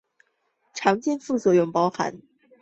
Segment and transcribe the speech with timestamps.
[0.73, 2.57] 常见副作用包含恶心和昏睡。